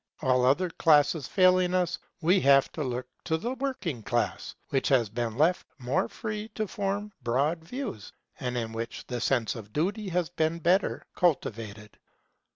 [0.23, 5.09] All other classes failing us, we have to look to the working class, which has
[5.09, 10.09] been left more free to form broad views, and in which the sense of duty
[10.09, 11.99] has been better cultivated.